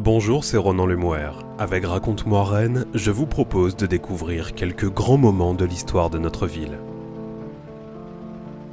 [0.00, 1.40] Bonjour, c'est Ronan Lemoire.
[1.58, 6.46] Avec Raconte-moi Rennes, je vous propose de découvrir quelques grands moments de l'histoire de notre
[6.46, 6.78] ville.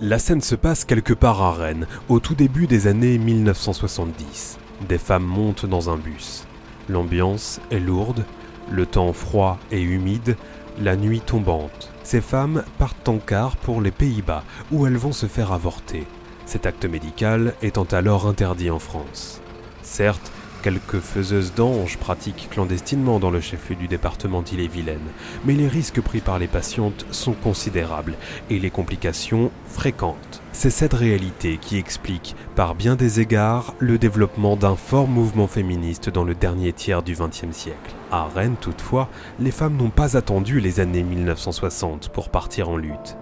[0.02, 4.60] La scène se passe quelque part à Rennes, au tout début des années 1970.
[4.88, 6.46] Des femmes montent dans un bus.
[6.90, 8.24] L'ambiance est lourde,
[8.70, 10.38] le temps froid et humide,
[10.80, 11.92] la nuit tombante.
[12.04, 16.06] Ces femmes partent en car pour les Pays-Bas, où elles vont se faire avorter.
[16.46, 19.42] Cet acte médical étant alors interdit en France.
[19.82, 20.32] Certes,
[20.66, 24.98] quelques faiseuses d'anges pratiquent clandestinement dans le chef-lieu du département d'Ille-et-Vilaine,
[25.46, 28.16] mais les risques pris par les patientes sont considérables
[28.50, 30.42] et les complications fréquentes.
[30.54, 36.10] C'est cette réalité qui explique, par bien des égards, le développement d'un fort mouvement féministe
[36.10, 37.94] dans le dernier tiers du XXe siècle.
[38.12, 39.08] À Rennes, toutefois,
[39.40, 43.18] les femmes n'ont pas attendu les années 1960 pour partir en lutte.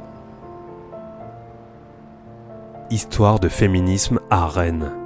[2.89, 5.02] Histoire de féminisme à Rennes.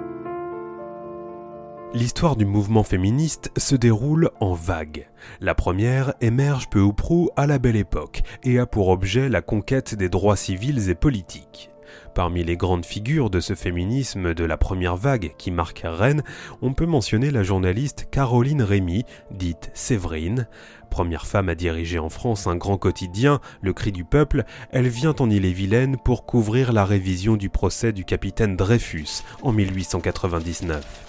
[1.93, 5.07] L'histoire du mouvement féministe se déroule en vagues.
[5.39, 9.41] La première émerge peu ou prou à la belle époque et a pour objet la
[9.41, 11.71] conquête des droits civils et politiques.
[12.13, 16.23] Parmi les grandes figures de ce féminisme de la première vague qui marque Rennes,
[16.61, 20.47] on peut mentionner la journaliste Caroline Rémy, dite Séverine.
[20.89, 25.15] Première femme à diriger en France un grand quotidien, Le Cri du Peuple, elle vient
[25.19, 31.06] en Ille-et-Vilaine pour couvrir la révision du procès du capitaine Dreyfus en 1899.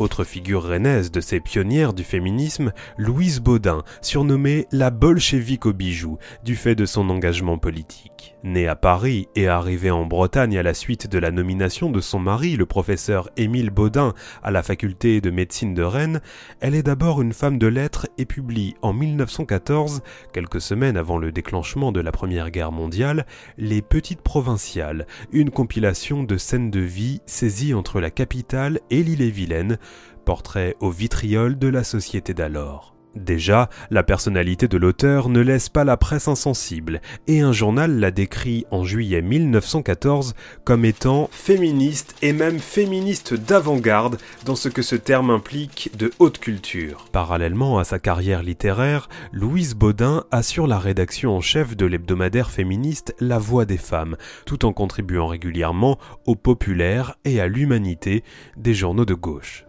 [0.00, 6.16] Autre figure rennaise de ces pionnières du féminisme, Louise Baudin, surnommée la bolchevique aux bijoux,
[6.42, 8.09] du fait de son engagement politique.
[8.42, 12.18] Née à Paris et arrivée en Bretagne à la suite de la nomination de son
[12.18, 16.20] mari, le professeur Émile Baudin, à la faculté de médecine de Rennes,
[16.60, 21.32] elle est d'abord une femme de lettres et publie en 1914, quelques semaines avant le
[21.32, 23.26] déclenchement de la Première Guerre mondiale,
[23.58, 29.78] Les Petites Provinciales, une compilation de scènes de vie saisies entre la capitale et l'île-et-Vilaine,
[30.24, 32.94] portrait au vitriol de la société d'alors.
[33.16, 38.10] Déjà, la personnalité de l'auteur ne laisse pas la presse insensible, et un journal la
[38.10, 40.34] décrit en juillet 1914
[40.64, 46.38] comme étant féministe et même féministe d'avant-garde dans ce que ce terme implique de haute
[46.38, 47.06] culture.
[47.12, 53.14] Parallèlement à sa carrière littéraire, Louise Baudin assure la rédaction en chef de l'hebdomadaire féministe
[53.18, 54.16] La Voix des femmes,
[54.46, 58.22] tout en contribuant régulièrement au populaire et à l'humanité
[58.56, 59.64] des journaux de gauche.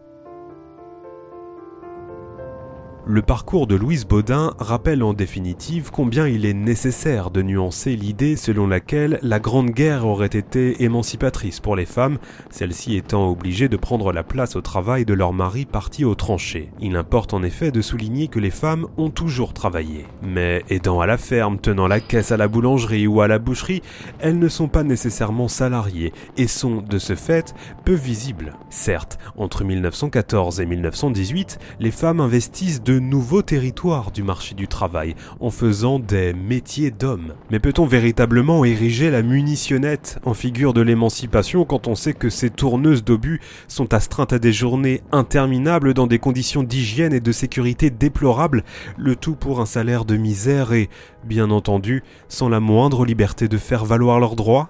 [3.07, 8.35] Le parcours de Louise Baudin rappelle en définitive combien il est nécessaire de nuancer l'idée
[8.35, 12.19] selon laquelle la Grande Guerre aurait été émancipatrice pour les femmes,
[12.51, 16.69] celles-ci étant obligées de prendre la place au travail de leur mari parti aux tranchées.
[16.79, 20.05] Il importe en effet de souligner que les femmes ont toujours travaillé.
[20.21, 23.81] Mais aidant à la ferme, tenant la caisse à la boulangerie ou à la boucherie,
[24.19, 28.53] elles ne sont pas nécessairement salariées et sont, de ce fait, peu visibles.
[28.69, 35.15] Certes, entre 1914 et 1918, les femmes investissent de nouveaux territoires du marché du travail
[35.39, 37.35] en faisant des métiers d'hommes.
[37.49, 42.49] Mais peut-on véritablement ériger la munitionnette en figure de l'émancipation quand on sait que ces
[42.49, 47.91] tourneuses d'obus sont astreintes à des journées interminables dans des conditions d'hygiène et de sécurité
[47.91, 48.65] déplorables,
[48.97, 50.89] le tout pour un salaire de misère et,
[51.23, 54.69] bien entendu, sans la moindre liberté de faire valoir leurs droits?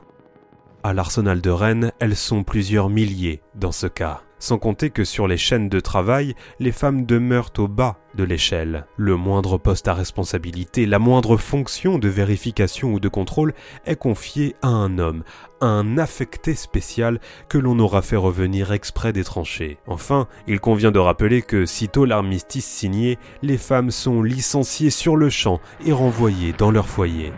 [0.83, 5.27] À l'arsenal de Rennes, elles sont plusieurs milliers dans ce cas sans compter que sur
[5.27, 8.85] les chaînes de travail, les femmes demeurent au bas de l'échelle.
[8.97, 13.53] Le moindre poste à responsabilité, la moindre fonction de vérification ou de contrôle
[13.85, 15.23] est confiée à un homme,
[15.61, 19.77] un affecté spécial que l'on aura fait revenir exprès des tranchées.
[19.87, 25.29] Enfin, il convient de rappeler que, sitôt l'armistice signé, les femmes sont licenciées sur le
[25.29, 27.31] champ et renvoyées dans leur foyer.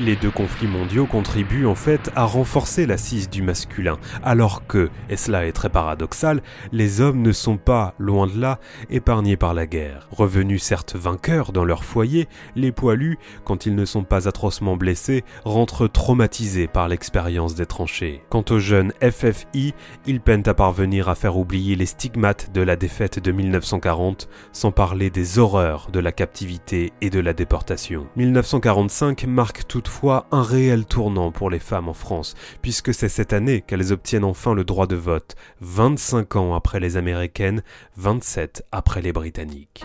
[0.00, 5.16] Les deux conflits mondiaux contribuent en fait à renforcer l'assise du masculin, alors que, et
[5.16, 8.60] cela est très paradoxal, les hommes ne sont pas, loin de là,
[8.90, 10.06] épargnés par la guerre.
[10.12, 15.24] Revenus certes vainqueurs dans leur foyer, les poilus, quand ils ne sont pas atrocement blessés,
[15.44, 18.22] rentrent traumatisés par l'expérience des tranchées.
[18.30, 19.74] Quant aux jeunes FFI,
[20.06, 24.70] ils peinent à parvenir à faire oublier les stigmates de la défaite de 1940, sans
[24.70, 28.06] parler des horreurs de la captivité et de la déportation.
[28.14, 33.32] 1945 marque tout fois un réel tournant pour les femmes en France, puisque c'est cette
[33.32, 37.62] année qu'elles obtiennent enfin le droit de vote, 25 ans après les Américaines,
[37.96, 39.84] 27 après les Britanniques.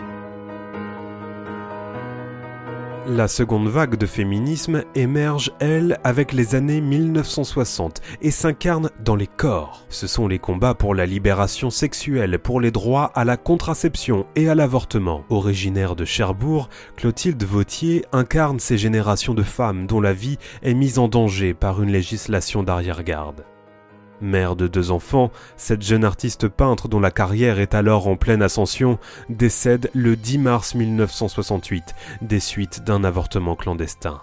[3.06, 9.26] La seconde vague de féminisme émerge, elle, avec les années 1960 et s'incarne dans les
[9.26, 9.84] corps.
[9.90, 14.48] Ce sont les combats pour la libération sexuelle, pour les droits à la contraception et
[14.48, 15.22] à l'avortement.
[15.28, 20.98] Originaire de Cherbourg, Clotilde Vautier incarne ces générations de femmes dont la vie est mise
[20.98, 23.44] en danger par une législation d'arrière-garde.
[24.24, 28.42] Mère de deux enfants, cette jeune artiste peintre dont la carrière est alors en pleine
[28.42, 28.98] ascension
[29.28, 34.20] décède le 10 mars 1968 des suites d'un avortement clandestin.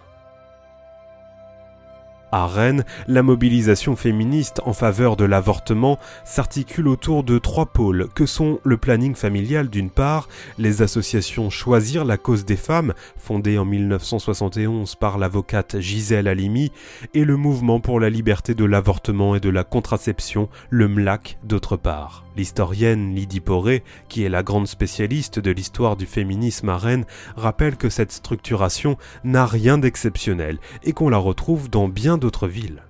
[2.34, 8.26] À Rennes, la mobilisation féministe en faveur de l'avortement s'articule autour de trois pôles que
[8.26, 13.66] sont le planning familial d'une part, les associations Choisir la cause des femmes, fondée en
[13.66, 16.72] 1971 par l'avocate Gisèle Halimi,
[17.14, 21.76] et le mouvement pour la liberté de l'avortement et de la contraception, le MLAC d'autre
[21.76, 22.24] part.
[22.36, 27.06] L'historienne Lydie Poré, qui est la grande spécialiste de l'histoire du féminisme à Rennes,
[27.36, 32.84] rappelle que cette structuration n'a rien d'exceptionnel et qu'on la retrouve dans bien d'autres villes.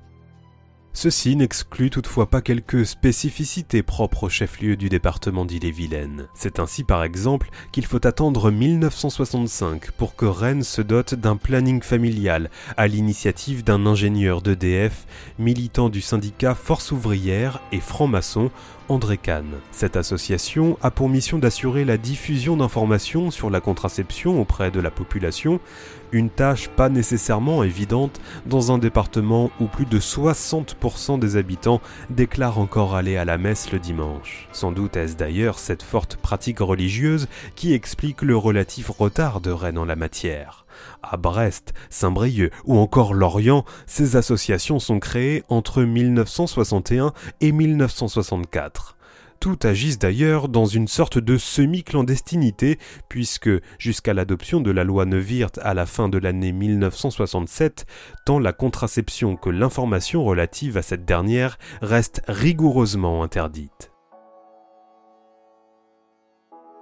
[0.93, 6.27] Ceci n'exclut toutefois pas quelques spécificités propres au chef-lieu du département d'Ille-et-Vilaine.
[6.33, 11.81] C'est ainsi par exemple qu'il faut attendre 1965 pour que Rennes se dote d'un planning
[11.81, 15.07] familial à l'initiative d'un ingénieur d'EDF,
[15.39, 18.51] militant du syndicat Force ouvrière et franc-maçon
[18.89, 19.45] André Kahn.
[19.71, 24.91] Cette association a pour mission d'assurer la diffusion d'informations sur la contraception auprès de la
[24.91, 25.61] population,
[26.11, 32.59] une tâche pas nécessairement évidente dans un département où plus de 60% des habitants déclarent
[32.59, 34.47] encore aller à la messe le dimanche.
[34.51, 39.77] Sans doute est-ce d'ailleurs cette forte pratique religieuse qui explique le relatif retard de Rennes
[39.77, 40.65] en la matière.
[41.03, 48.95] À Brest, Saint-Brieuc ou encore Lorient, ces associations sont créées entre 1961 et 1964
[49.41, 52.77] tout agissent d'ailleurs dans une sorte de semi-clandestinité,
[53.09, 53.49] puisque,
[53.79, 57.85] jusqu'à l'adoption de la loi Neuwirth à la fin de l'année 1967,
[58.23, 63.90] tant la contraception que l'information relative à cette dernière restent rigoureusement interdites.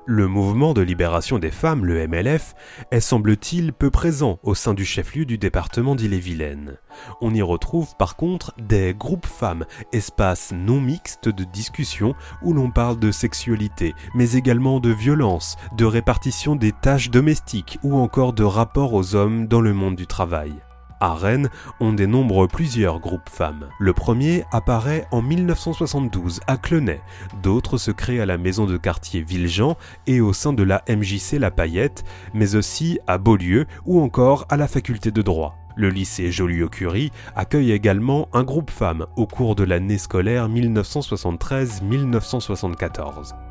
[0.06, 2.56] Le mouvement de libération des femmes, le MLF,
[2.90, 6.78] est semble-t-il peu présent au sein du chef-lieu du département d'Ille-et-Vilaine.
[7.22, 12.72] On y retrouve par contre des groupes femmes, espaces non mixtes de discussion où l'on
[12.72, 18.44] parle de sexualité, mais également de violence, de répartition des tâches domestiques ou encore de
[18.44, 20.54] rapport aux hommes dans le monde du travail
[21.00, 21.50] à Rennes,
[21.80, 23.69] on dénombre plusieurs groupes femmes.
[23.80, 27.01] Le premier apparaît en 1972 à Clenay,
[27.42, 31.34] d'autres se créent à la maison de quartier Villejean et au sein de la MJC
[31.40, 32.04] La Payette,
[32.34, 35.56] mais aussi à Beaulieu ou encore à la faculté de droit.
[35.75, 43.49] Le lycée Joliot-Curie accueille également un groupe femmes au cours de l'année scolaire 1973-1974.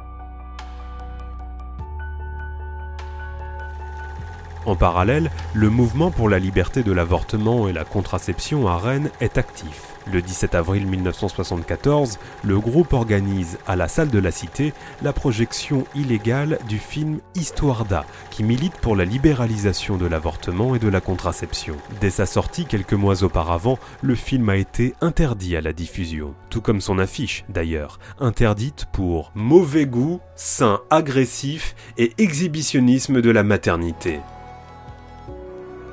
[4.69, 9.38] En parallèle, le mouvement pour la liberté de l'avortement et la contraception à Rennes est
[9.38, 9.94] actif.
[10.12, 15.85] Le 17 avril 1974, le groupe organise à la salle de la Cité la projection
[15.94, 21.00] illégale du film Histoire d'A, qui milite pour la libéralisation de l'avortement et de la
[21.00, 21.76] contraception.
[22.03, 26.61] Dès sa sortie quelques mois auparavant, le film a été interdit à la diffusion, tout
[26.61, 34.21] comme son affiche d'ailleurs, interdite pour mauvais goût, sein agressif et exhibitionnisme de la maternité.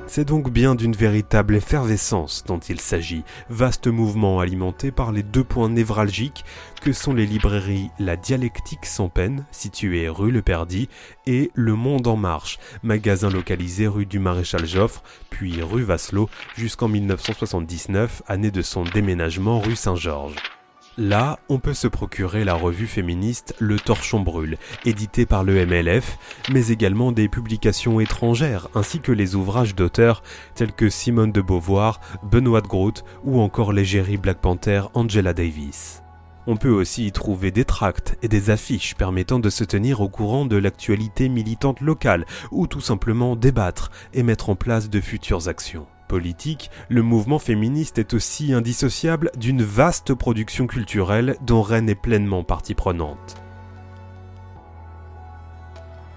[0.08, 5.42] C'est donc bien d'une véritable effervescence dont il s'agit, vaste mouvement alimenté par les deux
[5.42, 6.44] points névralgiques
[6.80, 10.88] que sont les librairies La Dialectique sans peine, située rue Le Perdy,
[11.26, 16.88] et Le Monde en Marche, magasin localisé rue du Maréchal Joffre, puis rue Vasselot, jusqu'en
[16.88, 20.55] 1979, année de son déménagement rue Saint-Georges.
[20.98, 24.56] Là, on peut se procurer la revue féministe Le Torchon Brûle,
[24.86, 26.16] éditée par le MLF,
[26.50, 30.22] mais également des publications étrangères, ainsi que les ouvrages d'auteurs
[30.54, 36.02] tels que Simone de Beauvoir, Benoît Groot ou encore l'égérie Black Panther Angela Davis.
[36.46, 40.08] On peut aussi y trouver des tracts et des affiches permettant de se tenir au
[40.08, 45.48] courant de l'actualité militante locale ou tout simplement débattre et mettre en place de futures
[45.48, 51.94] actions politique, le mouvement féministe est aussi indissociable d'une vaste production culturelle dont Rennes est
[51.94, 53.45] pleinement partie prenante.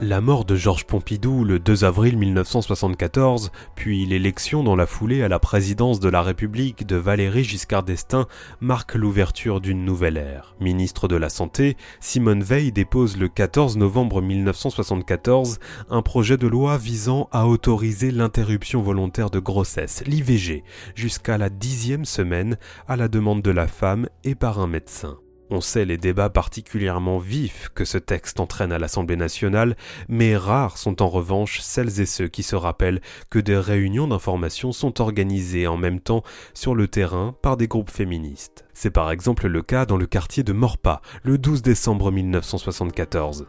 [0.01, 5.27] La mort de Georges Pompidou le 2 avril 1974, puis l'élection dans la foulée à
[5.27, 8.25] la présidence de la République de Valéry Giscard d'Estaing
[8.62, 10.56] marquent l'ouverture d'une nouvelle ère.
[10.62, 16.77] Ministre de la Santé, Simone Veil dépose le 14 novembre 1974 un projet de loi
[16.77, 20.63] visant à autoriser l'interruption volontaire de grossesse, l'IVG,
[20.96, 25.18] jusqu'à la dixième semaine à la demande de la femme et par un médecin.
[25.51, 29.75] On sait les débats particulièrement vifs que ce texte entraîne à l'Assemblée nationale,
[30.08, 34.72] mais rares sont en revanche celles et ceux qui se rappellent que des réunions d'information
[34.72, 38.65] sont organisées en même temps sur le terrain par des groupes féministes.
[38.74, 43.48] C'est par exemple le cas dans le quartier de Morpa, le 12 décembre 1974.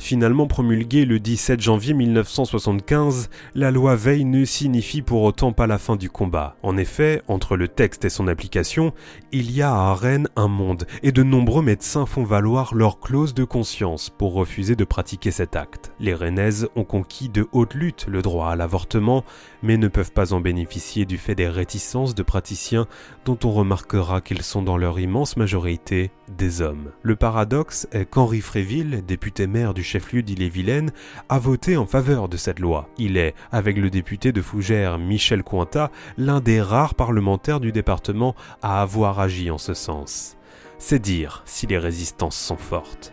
[0.00, 5.76] Finalement promulguée le 17 janvier 1975, la loi Veil ne signifie pour autant pas la
[5.76, 6.56] fin du combat.
[6.62, 8.94] En effet, entre le texte et son application,
[9.30, 13.34] il y a à Rennes un monde, et de nombreux médecins font valoir leur clause
[13.34, 15.92] de conscience pour refuser de pratiquer cet acte.
[16.00, 19.22] Les Rennaises ont conquis de haute lutte le droit à l'avortement,
[19.62, 22.86] mais ne peuvent pas en bénéficier du fait des réticences de praticiens
[23.26, 26.90] dont on remarquera qu'ils sont dans leur immense majorité des hommes.
[27.02, 30.92] Le paradoxe est qu'Henri Fréville, député maire du chef-lieu d'Ille-et-Vilaine,
[31.28, 32.88] a voté en faveur de cette loi.
[32.96, 38.36] Il est, avec le député de Fougères Michel Cointat, l'un des rares parlementaires du département
[38.62, 40.36] à avoir agi en ce sens.
[40.78, 43.12] C'est dire si les résistances sont fortes.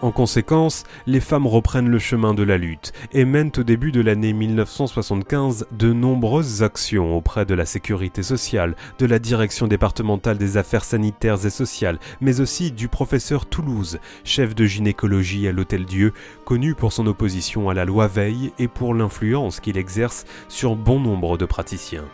[0.00, 4.00] En conséquence, les femmes reprennent le chemin de la lutte et mènent au début de
[4.00, 10.56] l'année 1975 de nombreuses actions auprès de la sécurité sociale, de la direction départementale des
[10.56, 16.12] affaires sanitaires et sociales, mais aussi du professeur Toulouse, chef de gynécologie à l'Hôtel Dieu,
[16.44, 21.00] connu pour son opposition à la loi Veille et pour l'influence qu'il exerce sur bon
[21.00, 22.04] nombre de praticiens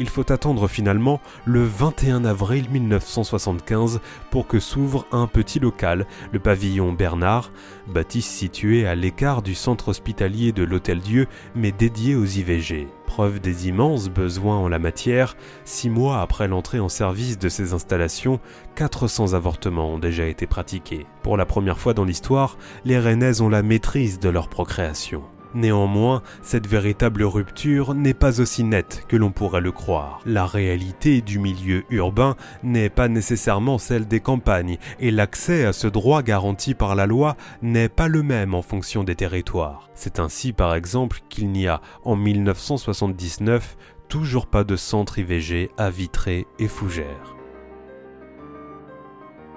[0.00, 6.40] il faut attendre finalement le 21 avril 1975 pour que s'ouvre un petit local, le
[6.40, 7.52] pavillon Bernard,
[7.86, 12.88] bâtisse situé à l'écart du centre hospitalier de l'Hôtel Dieu mais dédié aux IVG.
[13.06, 17.74] Preuve des immenses besoins en la matière, six mois après l'entrée en service de ces
[17.74, 18.40] installations,
[18.76, 21.04] 400 avortements ont déjà été pratiqués.
[21.22, 25.24] Pour la première fois dans l'histoire, les Rennaises ont la maîtrise de leur procréation.
[25.54, 30.20] Néanmoins, cette véritable rupture n'est pas aussi nette que l'on pourrait le croire.
[30.24, 35.86] La réalité du milieu urbain n'est pas nécessairement celle des campagnes et l'accès à ce
[35.86, 39.88] droit garanti par la loi n'est pas le même en fonction des territoires.
[39.94, 43.76] C'est ainsi par exemple qu'il n'y a en 1979
[44.08, 47.39] toujours pas de centre IVG à Vitré et Fougères.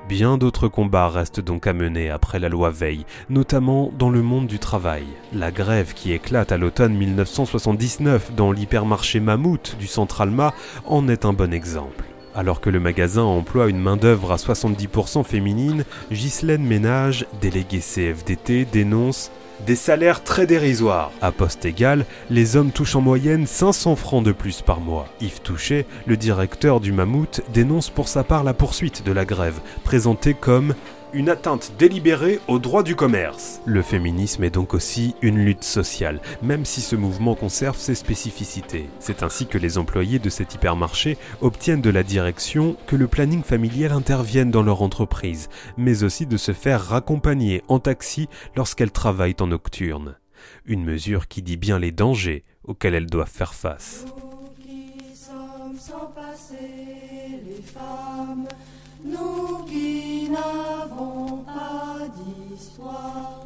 [0.07, 4.47] Bien d'autres combats restent donc à mener après la loi Veil, notamment dans le monde
[4.47, 5.05] du travail.
[5.31, 10.53] La grève qui éclate à l'automne 1979 dans l'hypermarché Mammouth du Centralma
[10.85, 12.03] en est un bon exemple.
[12.35, 19.31] Alors que le magasin emploie une main-d'œuvre à 70% féminine, Ghislaine Ménage, déléguée CFDT, dénonce
[19.65, 21.11] des salaires très dérisoires.
[21.21, 25.07] À poste égal, les hommes touchent en moyenne 500 francs de plus par mois.
[25.21, 29.59] Yves Touchet, le directeur du Mammouth, dénonce pour sa part la poursuite de la grève,
[29.83, 30.73] présentée comme
[31.13, 33.61] une atteinte délibérée au droit du commerce.
[33.65, 38.89] Le féminisme est donc aussi une lutte sociale, même si ce mouvement conserve ses spécificités.
[38.99, 43.43] C'est ainsi que les employés de cet hypermarché obtiennent de la direction que le planning
[43.43, 49.35] familial intervienne dans leur entreprise, mais aussi de se faire raccompagner en taxi lorsqu'elles travaillent
[49.39, 50.17] en nocturne.
[50.65, 54.05] Une mesure qui dit bien les dangers auxquels elles doivent faire face.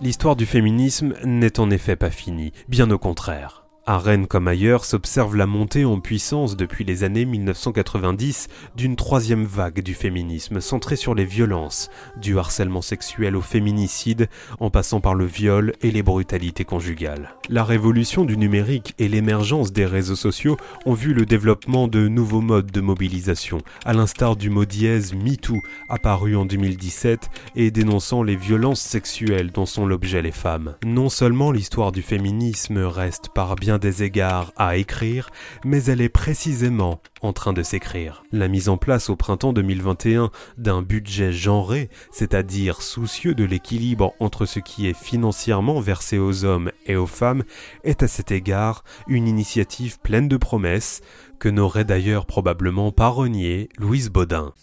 [0.02, 3.67] L'histoire du féminisme n'est en effet pas finie, bien au contraire.
[3.90, 9.46] À Rennes comme ailleurs s'observe la montée en puissance depuis les années 1990 d'une troisième
[9.46, 14.28] vague du féminisme centrée sur les violences, du harcèlement sexuel au féminicide,
[14.60, 17.34] en passant par le viol et les brutalités conjugales.
[17.48, 22.42] La révolution du numérique et l'émergence des réseaux sociaux ont vu le développement de nouveaux
[22.42, 28.36] modes de mobilisation, à l'instar du mot dièse MeToo apparu en 2017 et dénonçant les
[28.36, 30.76] violences sexuelles dont sont l'objet les femmes.
[30.86, 35.30] Non seulement l'histoire du féminisme reste par bien des égards à écrire,
[35.66, 38.24] mais elle est précisément en train de s'écrire.
[38.32, 44.46] La mise en place au printemps 2021 d'un budget genré, c'est-à-dire soucieux de l'équilibre entre
[44.46, 47.44] ce qui est financièrement versé aux hommes et aux femmes,
[47.84, 51.02] est à cet égard une initiative pleine de promesses
[51.40, 54.54] que n'aurait d'ailleurs probablement pas renié Louise Baudin.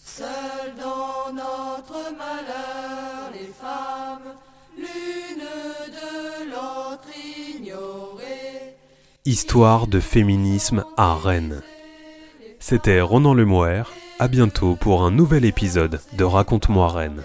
[9.26, 11.62] Histoire de féminisme à Rennes.
[12.58, 13.90] C'était Ronan Lemoire.
[14.18, 17.22] À bientôt pour un nouvel épisode de Raconte-moi Rennes.